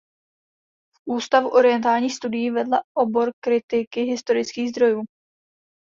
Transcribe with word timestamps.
V 1.05 1.11
Ústavu 1.13 1.49
orientálních 1.49 2.13
studií 2.13 2.49
vedla 2.51 2.83
obor 2.97 3.29
kritiky 3.43 4.01
historických 4.01 4.69
zdrojů. 4.69 5.01